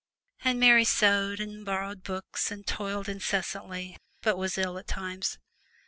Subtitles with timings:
[0.43, 5.37] And Mary sewed and borrowed books and toiled incessantly, but was ill at times.